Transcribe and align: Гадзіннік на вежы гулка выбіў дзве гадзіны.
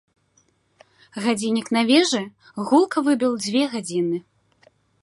Гадзіннік 1.25 1.67
на 1.77 1.81
вежы 1.91 2.23
гулка 2.71 2.97
выбіў 3.11 3.39
дзве 3.47 3.63
гадзіны. 3.77 4.17